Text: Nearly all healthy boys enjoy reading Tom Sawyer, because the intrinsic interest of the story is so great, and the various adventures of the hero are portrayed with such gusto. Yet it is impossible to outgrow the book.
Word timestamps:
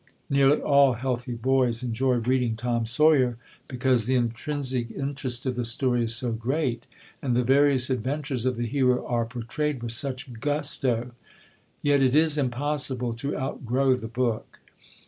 Nearly 0.31 0.59
all 0.59 0.93
healthy 0.93 1.35
boys 1.35 1.83
enjoy 1.83 2.15
reading 2.15 2.55
Tom 2.55 2.87
Sawyer, 2.87 3.37
because 3.67 4.07
the 4.07 4.15
intrinsic 4.15 4.89
interest 4.89 5.45
of 5.45 5.55
the 5.55 5.63
story 5.63 6.05
is 6.05 6.15
so 6.15 6.31
great, 6.31 6.87
and 7.21 7.35
the 7.35 7.43
various 7.43 7.91
adventures 7.91 8.47
of 8.47 8.55
the 8.55 8.65
hero 8.65 9.05
are 9.05 9.27
portrayed 9.27 9.83
with 9.83 9.91
such 9.91 10.33
gusto. 10.39 11.11
Yet 11.83 12.01
it 12.01 12.15
is 12.15 12.35
impossible 12.39 13.13
to 13.13 13.37
outgrow 13.37 13.93
the 13.93 14.07
book. 14.07 14.57